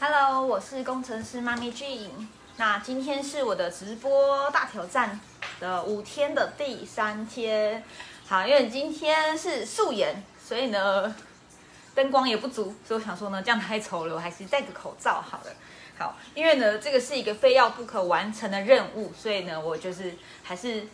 [0.00, 2.10] Hello，我是工程师妈咪 Jean。
[2.56, 5.18] 那今天是我的直播大挑战
[5.60, 7.82] 的五天的第三天。
[8.26, 11.14] 好，因为今天是素颜，所以呢
[11.94, 15.52] 灯光也不足，所以我想说呢，这样太丑了，我还是戴个口罩好了。
[15.96, 20.86] 好，因为呢这个是一个非要不可完成的任务，所以呢我就是还是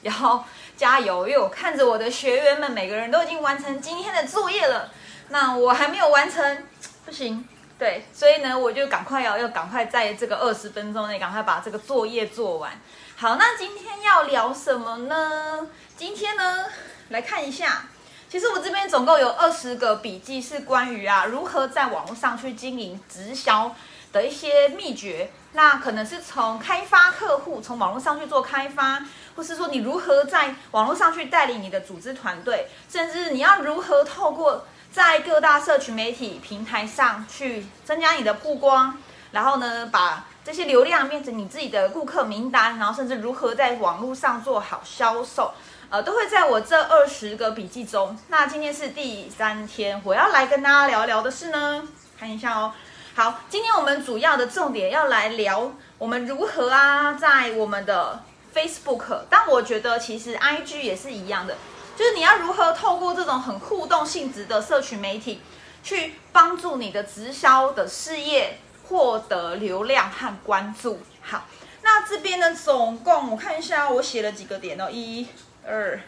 [0.00, 0.44] 要
[0.74, 4.90] 加油，因为我看着我的学员们每个人都已经完成今天的作业了，
[5.28, 6.66] 那我还没有完成，
[7.04, 7.46] 不行。
[7.82, 12.70] 对，所以呢，我就赶快要要赶快在这个二十分钟内赶快把这个作业做完。
[13.16, 15.66] 好，那今天要聊什么呢？
[15.96, 16.66] 今天呢，
[17.08, 17.86] 来看一下，
[18.28, 23.74] 其实我这边总共有二十个笔记，是关于啊如何在网络上去经营直销
[24.12, 25.32] 的一些秘诀。
[25.54, 34.68] 那可能是从开发客户，从网络上去做开发，或是说你如何在网络上去带领你的组织团队，甚至你要如何透过。
[34.92, 38.98] 在各大社群媒体平台上去增加你的曝光，
[39.30, 45.54] 然后呢，把这些流量变成你自己的顾客名单，然后甚至如何在网络上做好销售，
[45.88, 48.14] 呃，都会在我这二十个笔记中。
[48.28, 51.88] 那今天是第三天，我要来跟大家聊聊的是呢，
[52.18, 52.74] 看一下哦。
[53.14, 58.22] 好，今天我们主要的重点要来聊我们如何啊，在我们的
[58.54, 61.56] Facebook，但我觉得其实 IG 也是一样的。
[61.96, 65.40] 就是你要如何透过这种很互动性质的社群媒体，
[65.82, 71.00] 去帮助你的直销的事业获得流量和关注。
[71.20, 71.46] 好，
[71.82, 75.26] 那这边呢，总共我看一下，我写了几个点哦，一、
[75.66, 76.00] 二、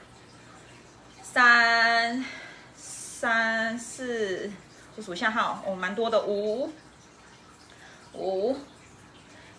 [1.22, 2.24] 三、
[2.76, 4.50] 三、四，
[4.96, 6.72] 我数一下哈，哦，蛮多的，五、
[8.14, 8.56] 五、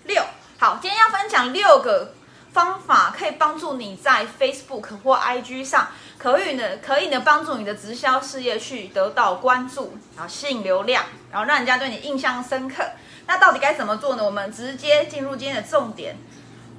[0.05, 0.23] 六。
[0.57, 2.14] 好，今天要分享六个
[2.55, 5.89] 方法，可以帮助你在 Facebook 或 IG 上。
[6.17, 12.81] 可以呢，可以呢，帮助你的直销事业去得到关注，然后吸引流量，然后让人家对你印象深刻。
[13.27, 14.23] 那到底该怎么做呢？
[14.23, 16.15] 我们直接进入今天的重点。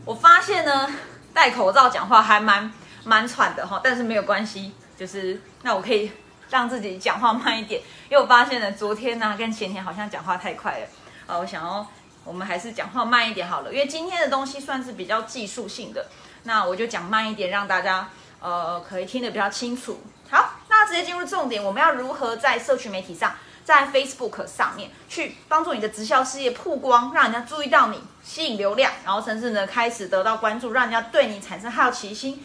[0.07, 0.91] 我发现呢，
[1.35, 2.73] 戴口罩讲话还蛮
[3.05, 6.11] 蛮喘的哈，但是没有关系，就是那我可以
[6.48, 10.86] 让自己讲话慢一点，因为我发现呢，昨天呢跟前天好像讲话太快了，
[11.27, 11.86] 啊，我想要
[12.27, 16.07] 我们还是讲话慢一点好了，因为今天的东西算是比较技术性的，
[16.42, 18.11] 那我就讲慢一点，让大家。
[18.39, 19.98] 呃，可以听得比较清楚。
[20.31, 23.35] 好，那直接进入重点，我们要如何在社群媒体上，
[23.65, 32.45] 在 Facebook 上面去帮助你的直销事业曝光，让人家注意到你，吸引流量，然后甚至呢开始得到关注，让人家对你产生好奇心。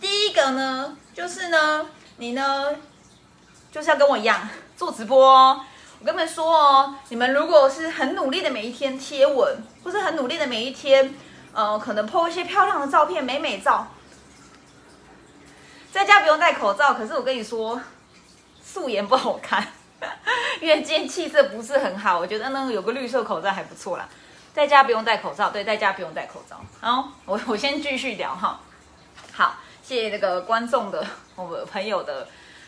[0.00, 1.86] 第一个呢，就是呢，
[2.18, 2.76] 你呢
[3.72, 5.60] 就是要跟我一样做直播。
[6.02, 11.14] 我跟你们说哦，你们如果是很努力的每一天贴文，或是很努力的每一天，
[11.52, 13.86] 呃，可能 po 一些漂亮的照片，美美照。
[15.92, 17.80] 在家不用戴口罩，可是我跟你说，
[18.60, 19.64] 素颜不好看，
[20.60, 22.18] 因为今天气色不是很好。
[22.18, 24.08] 我觉得那个有个绿色口罩还不错啦。
[24.52, 26.60] 在家不用戴口罩，对，在家不用戴口罩。
[26.80, 28.58] 好，我我先继续聊哈。
[29.30, 29.54] 好，
[29.84, 32.26] 谢谢那个观众的我们朋友的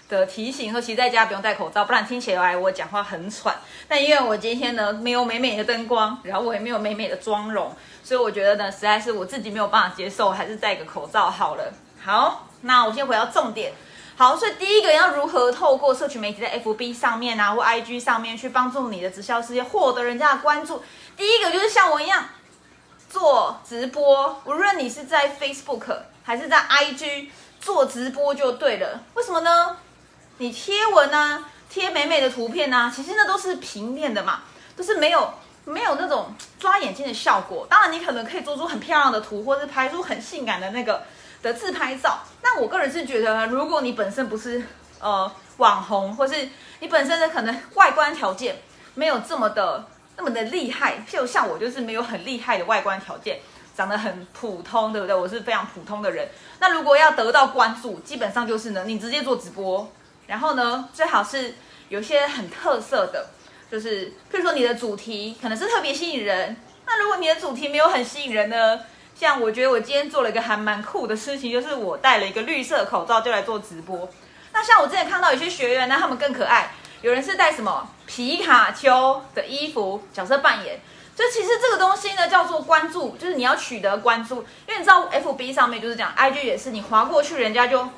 [0.09, 3.55] 的提醒，说其实在家不用戴口罩，不然听起来我讲话很喘。
[3.89, 11.73] 但因为我今天呢没有美美的灯光，然后我也没有美美的妆容，所以我觉得呢实在是我自己没有办法接受，还是戴个口罩好了。
[12.03, 12.49] 好。
[12.67, 13.75] 那我先回到重点，
[14.17, 20.83] 好，所以第一个要如何透过社群媒体在 FB 上面啊，或 IG 上面去帮助你的直销事业获得人家的关注。
[21.15, 22.25] 第一个就是像我一样
[23.11, 27.29] 做直播，无论你是在 Facebook 还是在 IG
[27.61, 29.03] 做直播就对了。
[29.13, 29.77] 为什么呢？
[30.39, 34.43] 你贴文啊，贴美美的图片啊，其实那都是平面的嘛，
[34.77, 35.33] 都是没有
[35.65, 37.67] 没有那种抓眼睛的效果。
[37.71, 41.03] 当然，你可能可以做出很漂亮的图，或是拍出很性感的那个。
[41.45, 44.65] 的自拍照，那我个人是觉得，如果你本身不是
[44.99, 46.49] 呃网红，或是
[46.81, 48.57] 你本身的可能外观条件
[48.95, 49.85] 没有这么的
[50.17, 53.41] 那么的厉害，就像我就是没有很厉害的外观条件，
[53.77, 55.15] 长得很普通，对不对？
[55.15, 56.27] 我是非常普通的人。
[56.61, 59.87] 那如果要得到关注，基本上就是呢，你直接做直播，
[60.27, 61.55] 然后呢，最好是
[61.89, 63.29] 有些很特色的，
[63.71, 66.57] 就是譬如说你的主题可能是特别吸引人。
[66.87, 68.81] 那如果你的主题没有很吸引人呢？
[69.15, 74.09] 像我觉得我今天做了一个还蛮酷的事情，就是我戴了一个绿色口罩就来做直播。
[74.53, 80.81] 那像我之前看到有些学员呢，他们更可爱，有人是戴什么皮卡丘的衣服角色扮演。
[81.15, 87.89] 就其实这个东西呢叫做关注，就是你要取得关注，因为你知道 FB 上面就是讲，IG 也是你划过去，人家就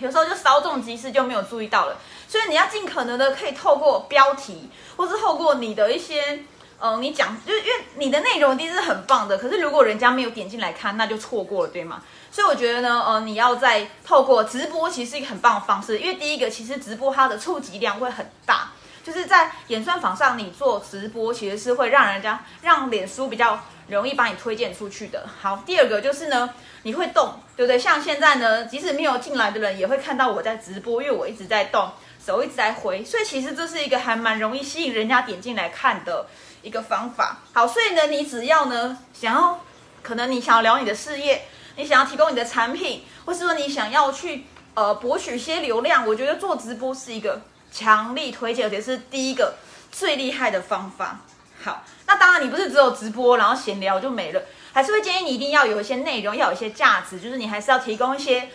[0.00, 1.96] 有时候就稍纵即逝就没有注意到了。
[2.26, 6.44] 所以你要尽可能的可以透过标题，或是透过你的一些。
[6.82, 12.00] 嗯，你讲就是因为你的内容一定是很棒的，可是如果人家没有点进来看，那就错过了，对吗？
[12.32, 18.70] 所以我觉得呢，呃，你要在透过直播，其实是一个很棒的方式，因为第一个，其实直播它的触及量会很大，
[19.02, 23.58] 就是在演算法上，你做直播其实是会让人家让脸书比较
[23.88, 25.26] 容易把你推荐出去的。
[25.40, 26.50] 好，第二个就是呢，
[26.82, 27.78] 你会动，对不对？
[27.78, 31.90] 像现在呢，即使没有进来的人也会看到我在直播，因为我一直在动，
[32.24, 36.26] 手一直在挥，所以其实这是一个还蛮容易吸引人家点进来看的
[36.62, 37.38] 一个方法。
[37.52, 39.60] 好，所以呢，你只要呢想要，
[40.02, 41.42] 可能你想要聊你的事业，
[41.76, 44.44] 你想要提供你的产品，或是说你想要去
[44.74, 47.40] 呃博取一些流量，我觉得做直播是一个。
[47.72, 49.54] 强力推荐，而且是第一个
[49.90, 51.20] 最厉害的方法。
[51.62, 58.48] 好，那当然你不是只有直播，然后闲聊就没了，还是会建议你一定要有一些内容，要有一些价值，就是你还是要提供一些，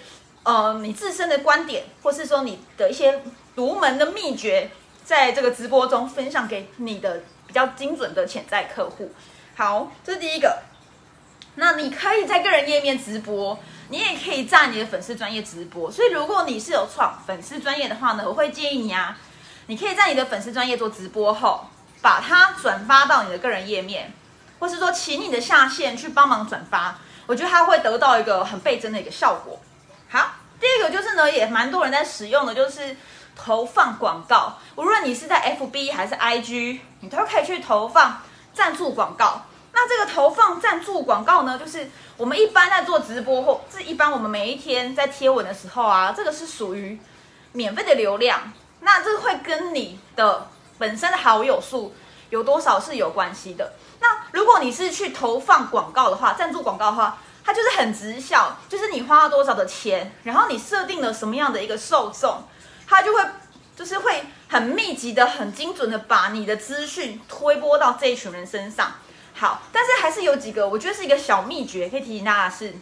[0.43, 3.21] 呃，你自身的观点，或是说你的一些
[3.55, 4.71] 独门的秘诀，
[5.03, 9.11] 在这个直播中分享给你的比较精准的潜在客户。
[9.55, 10.63] 好，这是第一个。
[11.55, 13.57] 那你可以在个人页面直播。
[13.87, 19.15] 你也可以在你的粉丝专业直播，所以如果你是有创粉丝专业的话呢，我会建议你啊，
[19.67, 21.67] 你可以在你的粉丝专业做直播后，
[22.01, 24.11] 把它转发到你的个人页面，
[24.57, 26.97] 或是说请你的下线去帮忙转发，
[27.27, 29.61] 我觉得它会得到一个很倍增的一个效果。
[30.09, 32.97] 好，第二个就是呢，也蛮多人在使用的，就是
[33.35, 38.19] 投放广告，无论你是在 FB 还是 IG，你都可以去投放
[38.51, 39.45] 赞助广告。
[39.77, 46.97] 那这个投放赞助广告呢，就是我们一般在做直播或是一般我们每一天在贴文的时候啊，这个是属于
[47.51, 48.53] 免费的流量。
[48.79, 51.93] 那这会跟你的本身的好友数
[52.29, 53.73] 有多少是有关系的。
[53.99, 62.43] 那如果你是去投放广告的话，赞助广告的话，它就是很直效，就是你花了多少的钱，然后你设定了什么样的一个受众，
[62.87, 63.21] 它就会
[63.75, 68.93] 就是会很密集的、很精准的把你的资讯推播到这一群人身上。
[69.37, 72.73] 好，但是还是有几个，我觉得是一个小秘诀，可以提醒大家是，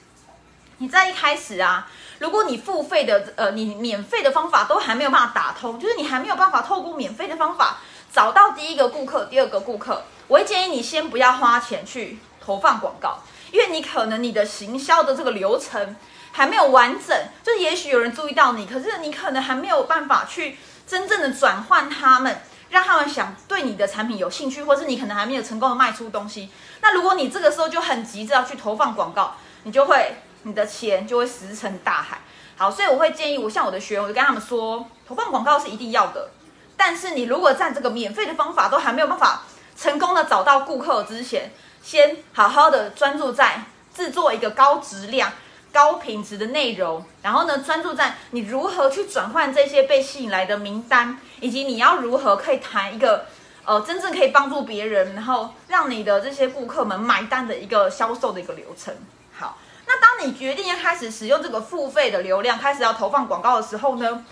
[0.78, 1.88] 你在一开始啊，
[2.20, 7.78] 如果你付费的，呃，你免费的方法都还没有办法打通，就是你还没有办法透过免费的方法
[8.14, 15.96] 找到第一个顾客、第二个顾客，我会建议你先不要花钱去投放广告，因为你可能你的行销的这个流程
[16.32, 22.44] 还没有完整，就是也许有人注意到你，可是你可能还没有办法去真正的转换他们。
[22.74, 26.50] 让他们想对你的产品有兴趣，或是你可能还没有成功的卖出东西。
[26.82, 32.18] 那如果你这个时候就很急着要去投放广告，你就会你的钱就会石沉大海。
[32.58, 36.32] 好，所以我会建议我像我的学员，我就跟他们说，投放广告是一定要的。
[36.76, 39.44] 但是你如果在这个免费的方法都还没有办法
[39.78, 41.54] 成功的找到顾客之前，
[41.84, 45.32] 先好好的专注在制作一个高质量。
[45.74, 53.26] 高品质的内容，然后呢，专注在你如何去转换这些被吸引来的名单，以及你要如何可以谈一个
[53.66, 58.94] 呃真正可以帮助别人，然后让你的这些顾客们买单的一个销售的一个流程。
[59.36, 64.24] 好，那当你决定要开始使用这个付费的流量，开始要投放广告的时候呢，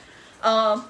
[0.41, 0.85] 呃，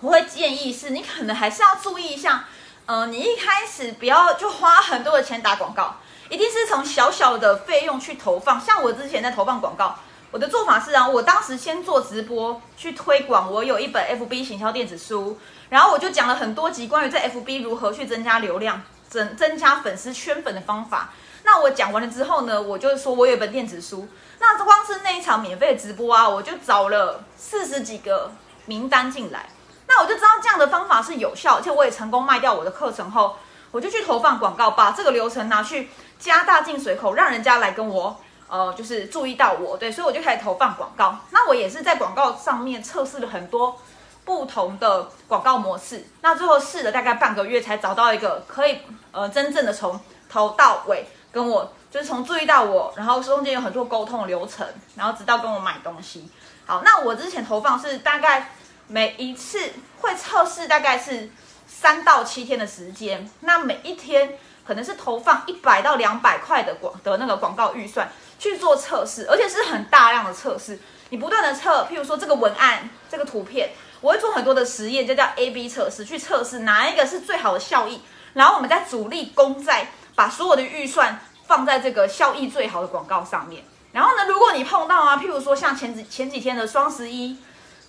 [0.00, 2.44] 我会建议是你可能还是要注意一下，
[2.86, 5.96] 呃，你一开始不要就花很多的钱打广告。
[6.34, 9.94] 一定是从小小的费用去投放，像我之前在投放广告，
[10.32, 15.38] 我的做法是啊，我当时先做直播去推广，我有一本 FB 行销电子书，
[15.68, 21.10] 然后我就讲了很多集关于在 FB 如何去增加流量、增增加粉丝圈粉的方法。
[21.44, 24.08] 那我讲完了之后呢，我就说我有一本电子书，
[24.40, 28.32] 那光是那一场免费的直播啊，我就找了四十几个
[28.66, 29.48] 名单进来，
[29.86, 33.36] 那我就知道这样的方法是有效，而且我也成功卖掉我的课程后，
[33.70, 35.90] 我就去投放广告，把这个流程拿去。
[36.18, 38.18] 加大进水口，让人家来跟我，
[38.48, 41.18] 呃，就是注意到我，对，所以我就开始投放广告。
[41.30, 43.78] 那我也是在广告上面测试了很多
[44.24, 46.06] 不同的广告模式。
[46.22, 48.78] 那最后试了大概半个月，才找到一个可以，
[49.12, 54.66] 呃，真正的从头到尾跟我，就是从注意到我，然后中间有很多沟通流程，
[54.96, 56.30] 然后直到跟我买东西。
[56.64, 58.52] 好，那我之前投放是大概
[58.86, 59.58] 每一次
[60.00, 61.28] 会测试大概是
[61.66, 64.38] 三到七天的时间，那每一天。
[64.66, 70.78] 可能是投放一百到两百块的广的那个广告预算去做测试，而且是很大量的测试。
[71.10, 78.00] 你不断的测，譬如说这个文案、这个图片，我会做很多的实验，就叫 A/B 测试，去测试哪一个是最好的效益。
[78.32, 83.62] 然后我们再主力攻在把所有的预算放在这个效益最好的广告上面。
[83.92, 87.36] 然后呢，如果你碰到啊，譬如说像前几前几天的双十一，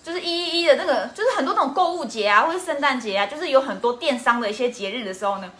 [0.04, 5.50] 就是一一一的那个，就是很多那种购物节啊，或者圣诞节啊，就是有很多电商的一些节日的时候呢。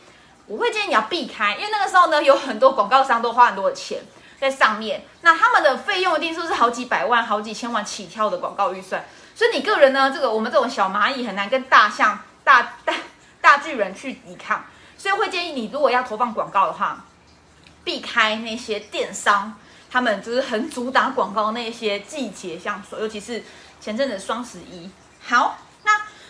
[0.46, 4.00] 我会建议你要避开，因为那个时候呢，有很多广告商都花很多的钱
[4.40, 12.94] 在上面，那他们的费用一定是是好几百万、好几千万起跳的广告预算，所以你个人呢，这个我们这种小蚂蚁很难跟大象、大大
[13.40, 14.64] 大巨人去抵抗，
[14.96, 17.04] 所以会建议你，如果要投放广告的话，
[17.82, 19.54] 避开那些电商，
[19.90, 23.42] 他们就是很主打广告那些季节，像说尤其是
[23.80, 24.90] 前阵子双十一。
[25.28, 25.58] 好，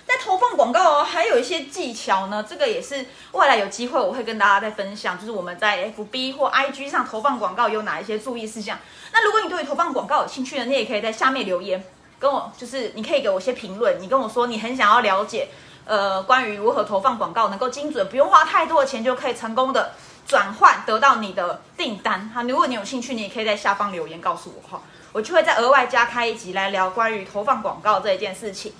[0.07, 8.79] 在投放广告哦，还有一些技巧呢，这个也是未来有机会我会跟大家再分享，就是我们在 FB 或 IG 上投放广告有哪一些注意事项。
[9.13, 11.83] 那如果你对于投放广告有兴趣呢，你也可以在下面留言
[12.21, 15.49] 跟我，就是你可以给我一些评论，你跟我说你很想要了解，
[15.85, 19.93] 呃，关于如何投放广告能够精准，不用花太多的钱就可以成功的
[20.25, 22.31] 转换得到你的订单。
[22.33, 24.81] 哈，如果你有兴趣，你也可以在下方留言告诉我哈，
[25.13, 28.73] 我就会再额外加开一集来聊关于投放广告这一件事情。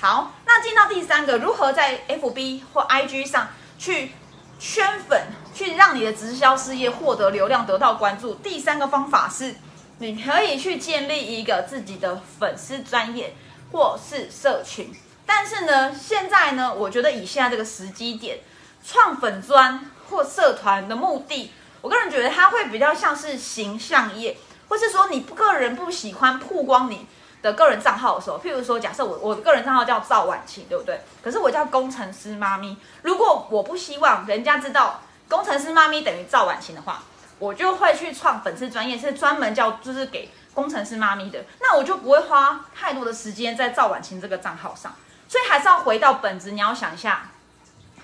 [0.00, 3.48] 好，那进到第三个，如何在 FB 或 IG 上
[3.80, 4.12] 去
[4.60, 5.20] 圈粉，
[5.52, 8.34] 去让你的直销事业获得流量，得到关注。
[8.34, 9.56] 第三个方法是，
[9.98, 13.34] 你可以去建立一个自己的粉丝专业
[13.72, 14.94] 或是社群。
[15.26, 18.38] 但是呢，现在呢，我觉得以现在这个时机点，
[18.86, 21.50] 创粉专或社团的目的，
[21.80, 24.36] 我个人觉得它会比较像是形象业，
[24.68, 27.04] 或是说你个人不喜欢曝光你。
[27.42, 31.00] 的个人账号的时候，譬如说，假设我我的个人账号叫赵婉晴，对不对？
[31.22, 32.76] 可是我叫工程师妈咪。
[33.02, 37.02] 如果我不希望人家知道工程师妈咪等于赵婉晴的话，
[37.38, 41.44] 我就会去创粉丝专业，是专门叫就是给工程师妈咪的。
[41.60, 44.94] 那我就不会花太多的时间在赵婉晴这个账号上。
[45.28, 47.30] 所以还是要回到本质，你要想一下，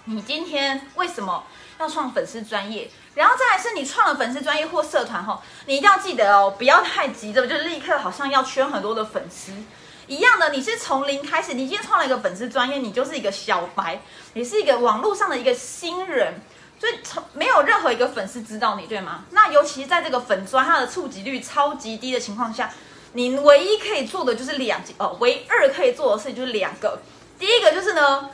[0.05, 1.45] 你今天为什么
[1.79, 2.91] 要创粉丝专业？
[3.15, 9.53] 然后再来是你创了粉丝专业或社团后，你一定要记得哦，不要太急着就立刻好像要圈很多的粉丝
[10.09, 10.51] 一样的。
[10.51, 14.01] 你是从零开始，你今天创了一个粉丝专业，你就是一个小白，
[14.33, 16.35] 你是一个网络上的一个新人，
[16.81, 19.25] 所以从没有任何一个粉丝知道你，对吗？
[19.31, 22.73] 那尤其在这个粉专它的触及率超级低的情况下，
[23.13, 27.01] 你唯一可以做的就是两哦，唯二可以做的事情就是两个。
[27.39, 28.31] 第一个就是呢，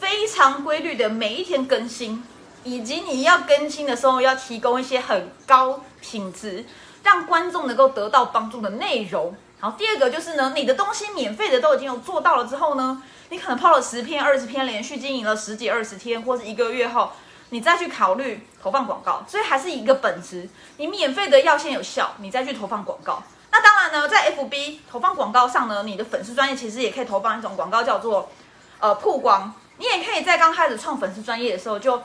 [0.00, 2.24] 非常规律的每一天更新。
[2.64, 6.64] 以及你要更新的时候，要提供一些很高品质，
[7.02, 9.34] 让观众能够得到帮助的内容。
[9.60, 17.12] 然后第二个就是呢，你的东西免费的都已经有做到了之后呢，你可能抛了十篇、二十篇，连续经营了十几、二十天或者一个月后，
[17.50, 19.22] 你再去考虑投放广告。
[19.28, 23.22] 所以还是一个本质，你免费的要先有效，你再去投放广告。
[23.50, 28.30] 那当然呢，在 FB 投放广告上呢，你的粉丝专业其实也可以投放一种广告，叫做
[28.80, 29.52] 呃曝光。
[29.76, 32.02] 你也可以在刚开始创粉丝专业的时候就。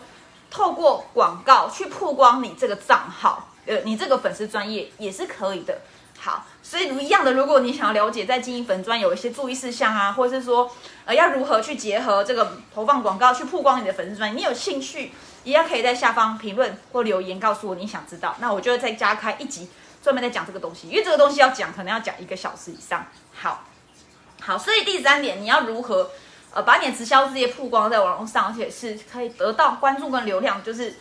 [0.50, 5.80] 透过广告去曝光你这个账号，呃，你这个粉丝专业也是可以的。
[6.22, 10.70] 好，所以一样的，如果你想要了解在经营粉专有一些注意事项啊，或者是说，
[11.06, 15.14] 呃，要如何去结合这个投放广告去曝光你的粉丝专业，你有兴趣，
[15.46, 19.70] 一样可以在下方评论或留言告诉我你想知道，那我就会再加开一集
[20.04, 23.06] 专门在讲这个东西，因为这个东西要讲可能要讲一个小时以上。
[23.34, 23.64] 好，
[24.42, 26.12] 好，所以第三点，你要如何？
[26.54, 30.64] 呃，把你的直销事业曝光在网络上，而且是可以得到关注跟流量。
[30.64, 30.96] 就是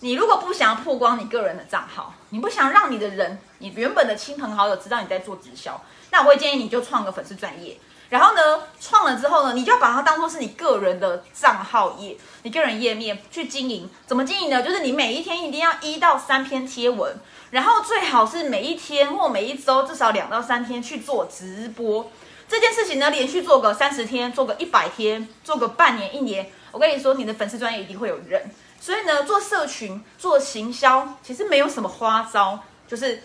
[0.00, 5.80] 你如果不想要曝光你个人的账号，你不想让你的人，你原本的亲朋好友知道你在做直销，
[6.10, 7.78] 那我会建议你就创个粉丝专业。
[8.10, 13.88] 然后呢，创了之后呢，你就要把它当做是你个人的账号页，你个人页面去经营。
[14.06, 14.62] 怎么经营呢？
[14.62, 17.16] 就是你每一天一定要一到三篇贴文，
[17.52, 22.10] 然后最好是每一天或每一周至少两到三天去做直播。
[22.48, 28.50] 这件事情呢，连续做个三十天，做个一百天，做个半年、一年，我跟你说，你的粉丝专业一定会有人。
[28.78, 33.22] 所以呢，做社群、做行销，其实没有什么花招，就是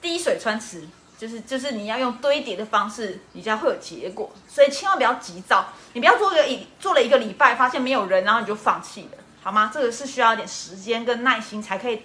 [0.00, 0.82] 滴水穿石，
[1.18, 4.30] 就是就是你要用堆叠的方式，你才会有结果。
[4.46, 9.70] 所以千万不要急躁，你不要做个一做了一个礼拜，发现没有人，然后你就放弃了，好吗？
[9.74, 12.02] 这个是需要一点时间跟耐心，才可以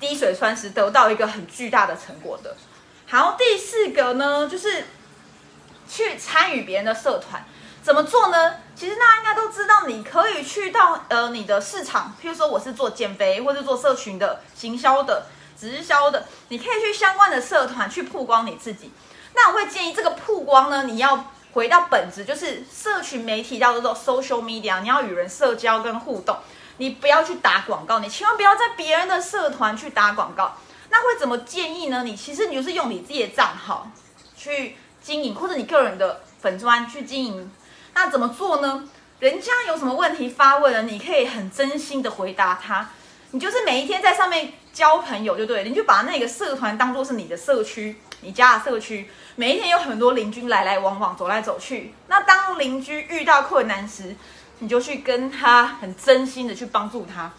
[0.00, 2.56] 滴水穿石，得到一个很巨大的成果的。
[3.06, 4.84] 好，第四个呢，就是。
[5.88, 7.42] 去参与别人的社团
[7.82, 8.54] 怎么做呢？
[8.76, 15.26] 其实大家应该都知道，你可以去到呃你的市场，譬如说我是做减肥或者做社群的行销的
[15.58, 18.92] 直销的，你可以去相关的社团去曝光你自己。
[19.34, 26.36] 那我会建议这个曝光呢，你要回到本质，就是社群媒体叫做 social media，你要与人社交跟互动，
[26.76, 30.56] 你不要去打广告，你千万不要在别人的社团去打广告。
[30.90, 32.02] 那会怎么建议呢？
[32.04, 33.90] 你其实你就是用你自己的账号
[34.36, 34.76] 去。
[35.08, 37.50] 经营或者你个人的粉砖去经营，
[37.94, 38.86] 那怎么做呢？
[39.20, 42.90] 人家有什么问题发问了，你可以很真心的回答他。
[43.30, 49.08] 你就是每一天在上面交朋友就对，你就把那个社团当做是你的社区，你家的社区。
[49.36, 51.94] 每一天有很多邻居来来往往，走来走去。
[52.08, 54.14] 那当邻居遇到困难时，
[54.58, 57.32] 你就去跟他很真心的去帮助他。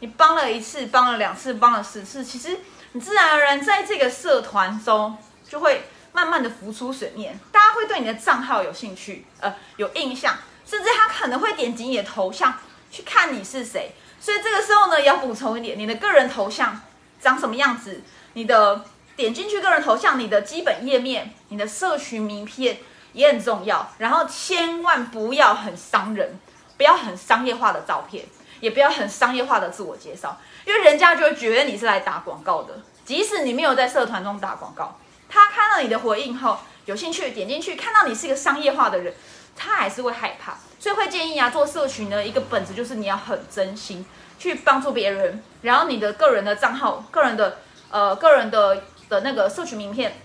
[0.00, 2.58] 你帮了一次，帮了两次，帮了十次，其实
[2.94, 5.16] 你自然而然在这个社团中
[5.48, 5.82] 就会。
[6.12, 12.54] 慢慢的浮出水面，大家会对你的账号有兴趣，呃，有印象，甚至他可能会点击你的头像
[12.90, 13.92] 去看你是谁。
[14.20, 16.80] 所以这个时候呢，也要补充一点，你的个人头像
[17.20, 18.02] 长什么样子？
[18.34, 18.84] 你的
[19.16, 22.78] 点进去个人头像，你的基本页面，你的社群名片
[23.12, 23.90] 也很重要。
[23.98, 26.38] 然后千万不要很伤人，
[26.76, 28.24] 不要很商业化的照片，
[28.60, 32.80] 也不要很商业化的自我介绍，因为人家就会觉得你是来打广告的。
[33.04, 34.96] 即使你没有在社团中打广告，
[35.32, 39.14] 他看到你的回应后有兴趣点进去，看到你是一个商业化的人，
[39.56, 40.58] 他还是会害怕。
[40.78, 44.04] 所以会建议啊，做社群的一个本质就是你要很真心
[44.38, 47.60] 去帮助别人，然后你的个人的账号、个人的
[47.90, 50.20] 呃个人的的那个社群名片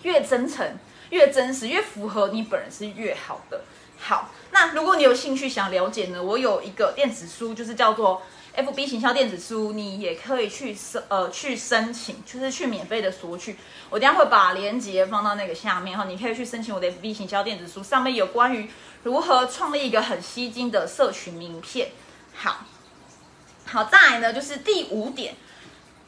[0.00, 0.78] 越真诚、
[1.10, 3.60] 越真实、越符合你本人是越好的。
[3.98, 8.22] 好，那如果你有兴趣想了解呢，我有一个电子书，就是叫做。
[8.56, 13.54] F B 行销电子书，你也可以去申呃去申请，就是去免费的索取。
[13.90, 18.70] 我等下会把链接放到那个下面哈，你可以去申请我的 F B 行销电子书，上面有关于
[19.02, 21.90] 如何创立一个很吸睛的社群名片。
[22.34, 22.64] 好，
[23.66, 25.34] 好，再来呢就是第五点。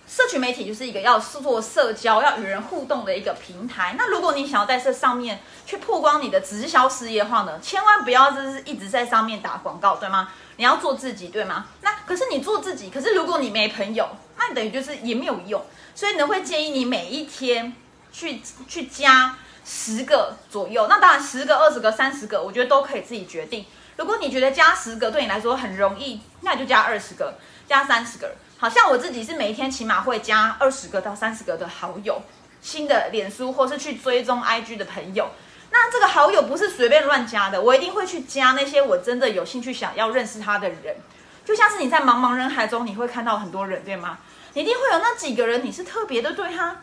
[0.08, 3.94] 社群媒体就是一个要做社交、要与人互动的一个平台。
[3.98, 10.30] 那如果你想要在这上面去曝光你的直销事业的话呢，千万不要就是一直在上面打广告，对吗？
[10.56, 11.66] 你要做自己，对吗？
[11.82, 15.62] 那可是你做自己，可是如果你没朋友，那你等于就是也没有用。
[15.94, 17.74] 所以呢，会建议你每一天
[18.10, 20.86] 去去加十个左右。
[20.88, 23.66] 那当然，十个、二十个、三十个，我觉得都可以自己决定。
[23.96, 27.34] 如果你觉得加十个对你来说很容易，那你就加二十个、
[27.68, 28.34] 加三十个。
[28.60, 32.20] 好像我自己是每一天起码会加二十个到三十个的好友，
[32.60, 35.30] 新的脸书或是去追踪 IG 的朋友。
[35.70, 40.96] 那这个好友不是随便乱加的，我一定会去加那些我真的有兴趣想要认识他的人。
[41.44, 44.18] 就像是你在茫茫人海中，你会看到很多人，对吗？
[44.54, 46.78] 你一定会有那几个人，你是特别的对他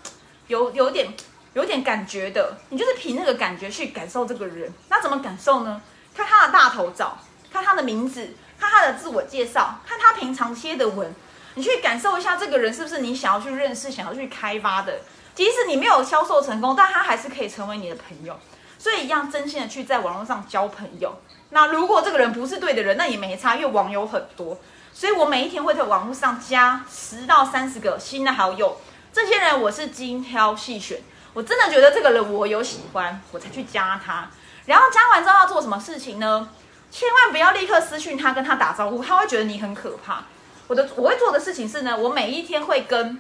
[0.48, 1.14] 有有点
[1.56, 4.72] 有点感觉的，你就是凭那个感觉去感受这个人。
[4.88, 5.82] 那怎么感受呢？
[6.16, 7.18] 看他的大头照，
[7.52, 11.14] 看他的名字，看他的自我介绍，看他平常贴的文。
[11.56, 15.00] 你去感受一下这个人是不是你想要去认识、想要去开发的？
[15.34, 18.38] 即使你没有销售成功，但他还是可以成为你的朋友。
[18.78, 21.18] 所以一样真心的去在网络上交朋友。
[21.50, 24.58] 那如果这个人不是对的人，那也没差，因为网友很多。
[24.94, 28.80] 所以我每一天会在网络上加十到三十个新的好友。
[29.12, 31.00] 这些人我是精挑细选，
[31.34, 34.30] 我真的觉得这个人我有喜欢，我才去加他。
[34.66, 36.50] 然后加完之后要做什么事情呢？
[36.92, 40.24] 千万不要立刻私讯他，跟他打招呼，他会觉得你很可怕。
[40.68, 43.20] 我的我会做的事情是呢，我每一天会跟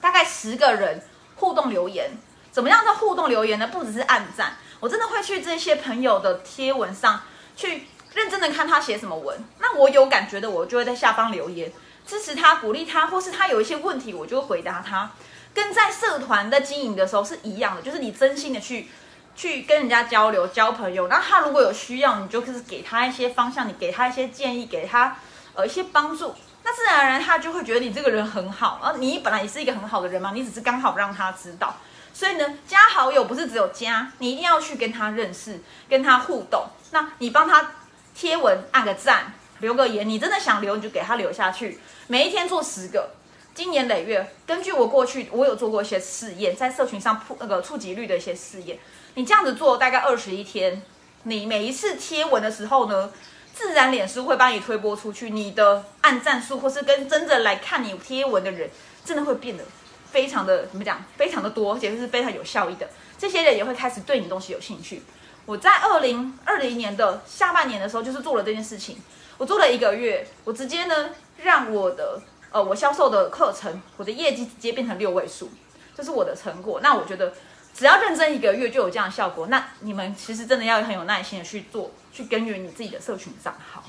[0.00, 1.02] 大概十个人
[1.36, 2.10] 互动留言。
[2.50, 3.66] 怎么样的互动留言呢？
[3.68, 7.22] 不只是按赞，我真的会去这些朋友的贴文上
[7.56, 9.42] 去认真的看他写什么文。
[9.58, 11.72] 那我有感觉的，我就会在下方留言
[12.06, 15.10] 支持他、鼓励他，或是他有一些问题，我就会回答他。
[15.54, 18.88] 跟在社团在经营的时候是一样的，就是你真心的去
[19.34, 21.08] 去跟人家交流、交朋友。
[21.08, 25.16] 那他如果有需要，你就是给他一些方向，你给他一些建议，给他
[25.54, 26.34] 呃一些帮助。
[26.64, 31.76] 那自然而然他就会觉得你这个人很好，而你本来也是一个很好的人嘛，你只是刚好让他知道。
[32.14, 36.66] 所以呢，加好友不是只有加，你一定要去跟他认识，跟他互动。
[36.90, 37.72] 那你帮他
[38.14, 41.80] 贴文按个赞，留个言，你真的想留你就给他留下去。
[42.06, 43.10] 每一天做十个，
[43.54, 48.78] 今年累月，根据我过去我有做过一些试验，在社群上铺那个触及率的一些试验，
[49.14, 50.82] 你这样子做大概二十一天，
[51.22, 53.10] 你每一次贴文的时候呢？
[53.54, 58.68] 自然脸书会帮你推播出去，你的按赞数或是跟真正来看你贴文的人，
[59.04, 59.62] 真的会变得
[60.10, 62.88] 非常的怎么讲，非常的多，而且是非常有效益的。
[63.18, 65.02] 这些人也会开始对你东西有兴趣。
[65.44, 68.96] 我在二零二零年的下半年的时候，就是做了这件事情。
[69.38, 71.10] 我做了一个月，我直接呢
[71.42, 75.50] 让我的呃我销售的课程，我的业绩直接变成六位数，
[75.96, 76.80] 这是我的成果。
[76.82, 77.32] 那我觉得。
[77.74, 83.82] 只要认真一个月就有这样的效果，那你们其实真的要很有耐心的去做，去耕耘你自己的社群账号。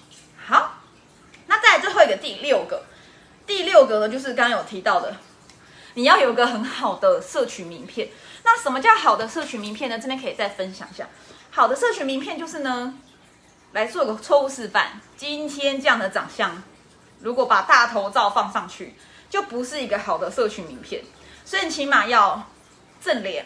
[0.46, 0.82] 好，
[1.48, 2.84] 那再最后一个第六个，
[3.46, 5.16] 第六个呢就是刚刚有提到的，
[5.96, 8.10] 你要有个很好的社群名片。
[8.44, 10.00] 那什么叫好的社群名片呢？
[10.00, 11.08] 这边可以再分享一下。
[11.52, 12.94] 好的社群名片就是呢，
[13.74, 15.00] 来做个错误示范。
[15.18, 16.64] 今天这样的长相，
[17.20, 18.96] 如果把大头照放上去，
[19.30, 21.04] 就不是一个好的社群名片。
[21.46, 22.50] 所以你起码要
[23.02, 23.46] 正脸。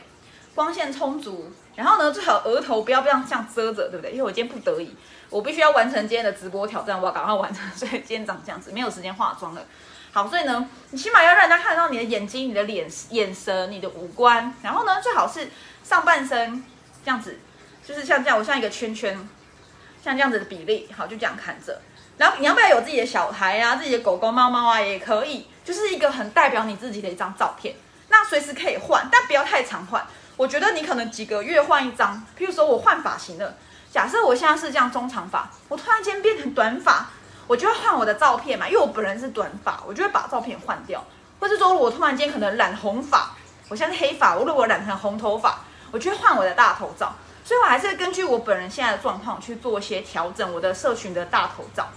[0.57, 4.09] 光线充足，然后呢，最好额头不要这样这样遮着，对不对？
[4.09, 4.89] 因为我今天不得已，
[5.29, 9.61] 我必须要完成今天的直播挑战，我要赶快完成， 所以今天长这样子，没有时间化妆了。
[10.11, 15.47] 好，所以呢，你起码要让人家看到你的眼睛、你的脸、眼神、你的五官，然后呢，最好是
[15.83, 16.63] 上半身
[17.05, 17.37] 这样子，
[17.85, 19.15] 就是像这样，我像一个圈圈，
[20.03, 21.79] 像这样子的比例，好，就这样看着。
[22.17, 27.75] 然后你要不要有自己的小孩啊，自己的狗狗、猫猫啊，也可以，就是一个很代表你自己的一张照片。
[28.09, 30.07] 那随时可以换，但不要太常换。
[30.37, 33.55] 我觉得你可能几个月换一张，譬如说我换发型了，
[33.91, 37.09] 假设我现在是这样中长发，我突然间变成短发，
[37.47, 41.03] 我就会换我的照片嘛，因为我本人是短发，我就会把照片换掉，
[41.39, 43.31] 或是说我突然间可能染红发，
[43.67, 45.59] 我现在是黑发，我如果染成红头发，
[45.91, 47.15] 我就会换我的大头照。
[47.43, 51.87] 所以我还是根据我本人现在的状况去做一些调整，我的社群的大头照。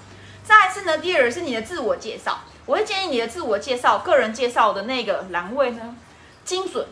[0.45, 5.97] 再一次呢，第二是你的自我介绍，我会建议你的自我介绍、个人介绍的那个栏位呢，
[6.45, 6.87] 精准，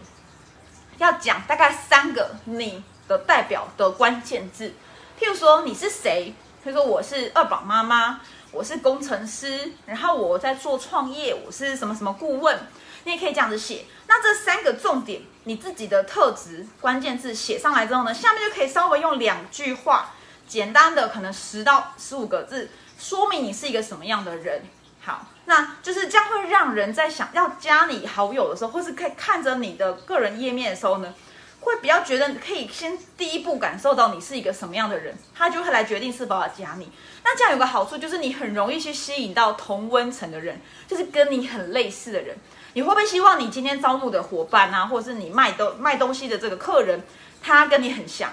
[0.98, 4.74] 要讲大概三个你的代表的关键字，
[5.18, 6.34] 譬如说你是谁，
[6.64, 8.20] 譬如说我是二宝妈妈，
[8.52, 12.58] 我是工程师，然后我在做创业，我是什么什么顾问。
[13.04, 20.10] 你也可以这样子写，那这三个重点，你自己的特质关键字写上来之后呢，下面就可以稍微用两句话，
[20.46, 24.62] 简单的可能十到十五个字，说明你是一个什么样的人。
[25.00, 31.14] 好，那就是这样会让人在想要加你好友的时候，或是可以看着你的个人页面的时候呢，
[31.60, 36.92] 会比较觉得可以先第一步感受到你是一个什么样的人，他就会来决定是否要加你。
[37.24, 42.36] 那这样有个好处就是你很容易去吸引到同温层的人，就是跟你很类似的人。
[42.74, 47.00] 你会不会希望你今天招募的伙伴啊，或者是你卖东卖东西的这个客人，
[47.40, 48.30] 他跟你很像？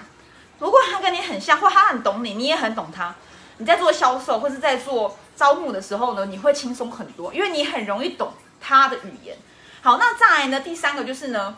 [0.58, 3.14] 如果他跟你很像，或他很懂你，你也很懂他，
[3.56, 9.36] 你在做销售或是在做招募的时候呢，你会轻松很多，因为你很容易懂他的语言。
[9.82, 11.56] 好，那再来呢，第三个就是呢，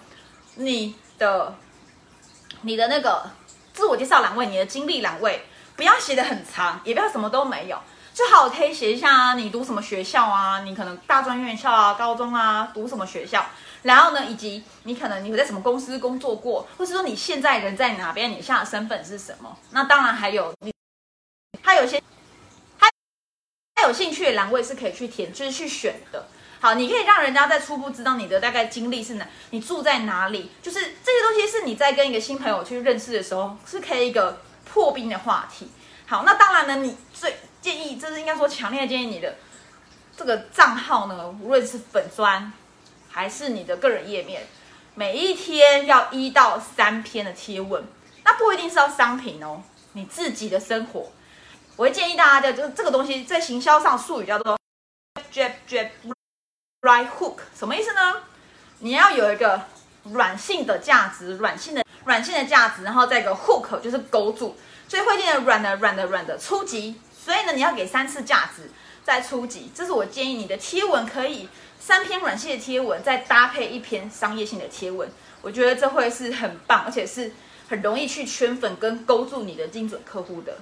[0.57, 1.55] 你的
[2.63, 3.31] 你的那个
[3.73, 7.79] 自我介绍栏位，你的经历栏位，不要写的很长，也不要什么都没有。
[8.13, 10.63] 最好可以写一下啊，你读什么学校啊？
[10.63, 13.47] 你可能大专院校啊、高中啊，读什么学校？
[13.83, 18.29] 然后呢，以及你可能你在什么公司工作过，或是说你现在人在哪边？
[18.29, 19.57] 你现在的身份是什么？
[19.71, 20.75] 那当然还有你，
[21.63, 22.03] 他有些
[23.83, 26.27] 有兴趣的栏位是可以去填，就是去选的。
[26.61, 35.69] 好，你可以让人家在初步知道你的大概经历是哪，你住在哪里，就是这些东西是你在跟一个新朋友去认识的时候是可以一个破冰的话题。
[36.07, 37.35] 好，那当然呢，你最。
[37.61, 39.35] 建议，这是应该说强烈建议你的
[40.17, 42.53] 这个账号呢，无论是粉砖
[43.11, 44.47] 还是你的个人页面，
[44.95, 47.83] 每一天要一到三篇的贴文，
[48.25, 49.61] 那不一定是要商品哦，
[49.95, 51.11] 你自己的生活，
[51.79, 54.59] 我会建议大家的，就是这个东西在行销上术语叫做
[55.33, 55.89] jab jab
[56.83, 58.17] right hook，什么意思呢？
[58.81, 59.63] 你要有一个
[60.03, 64.57] 软性的价值，软性的软性的价值，然后再一个 hook 就是勾住，
[64.89, 67.01] 所以会念的软的软的软的初级。
[67.17, 68.69] 所以呢，你要给三次价值
[69.05, 75.09] 再初级，这是我建议你的贴文可以三篇软性的贴文，再搭配一篇商业性的贴文，
[75.43, 77.33] 我觉得这会是很棒，而且是
[77.69, 80.57] 很容易去圈粉跟勾住你的精准客户的。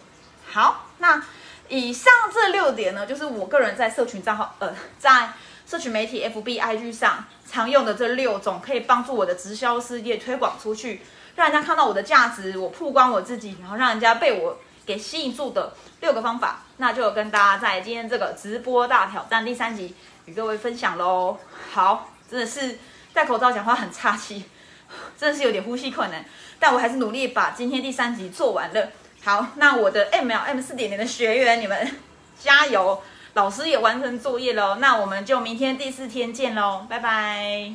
[0.56, 1.22] 好，那
[1.68, 5.28] 以上这六点呢，就是我个人在社群账号，呃，在
[5.66, 11.02] 社群媒体 FB、IG 上常用的这六种，可以帮助我的直销事业推广出去，
[11.34, 14.56] 让人家看到我的价值，我曝光我自己，然后让人家被我。
[14.86, 19.92] 给吸引住的六个方法，那就跟大家在今天这个直播大挑战第三集
[20.26, 21.36] 与各位分享喽。
[21.72, 22.78] 好，真的是
[23.12, 24.44] 戴口罩讲话很差气，
[25.18, 26.24] 真的是有点呼吸困难，
[26.60, 28.90] 但我还是努力把今天第三集做完了。
[29.26, 31.96] 好，那我的 M L M 四点零的学员，你们
[32.38, 33.02] 加油！
[33.34, 37.72] 老师也完成作业喽，那我们就明天第四天见喽，拜拜。